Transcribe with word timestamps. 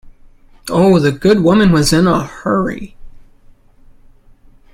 Oh, 0.71 0.97
the 0.97 1.11
good 1.11 1.41
woman 1.41 1.71
was 1.71 1.93
in 1.93 2.07
a 2.07 2.23
hurry! 2.25 2.95